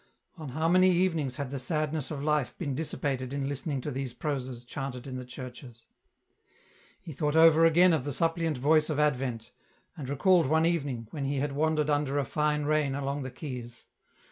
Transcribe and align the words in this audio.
On 0.35 0.49
how 0.49 0.67
many 0.67 0.89
evenings 0.89 1.35
had 1.35 1.51
the 1.51 1.59
sadness 1.59 2.09
of 2.09 2.23
life 2.23 2.57
been 2.57 2.73
dissipated 2.73 3.31
in 3.33 3.47
listening 3.47 3.81
to 3.81 3.91
these 3.91 4.15
proses 4.15 4.65
chanted 4.65 5.05
in 5.05 5.17
the 5.17 5.25
churches! 5.25 5.85
He 6.99 7.11
thought 7.11 7.35
over 7.35 7.65
again 7.67 7.93
of 7.93 8.03
the 8.03 8.11
suppliant 8.11 8.57
voice 8.57 8.89
of 8.89 8.97
Advent, 8.97 9.51
and 9.95 10.09
recalled 10.09 10.47
one 10.47 10.65
evening, 10.65 11.07
when 11.11 11.25
he 11.25 11.37
had 11.37 11.51
wandered 11.51 11.91
under 11.91 12.17
a 12.17 12.25
fine 12.25 12.63
rain 12.65 12.95
along 12.95 13.21
the 13.21 13.29
quays. 13.29 13.85